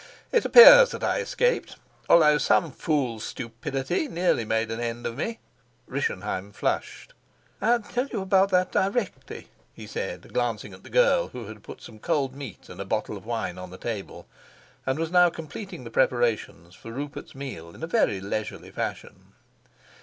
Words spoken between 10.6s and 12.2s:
at the girl who had put some